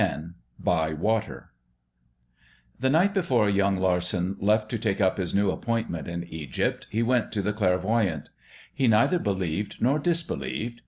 [0.03, 0.19] X
[0.57, 1.51] BY WATER
[2.79, 7.03] The night before young Larsen left to take up his new appointment in Egypt he
[7.03, 8.29] went to the clairvoyante.
[8.73, 10.79] He neither believed nor disbelieved.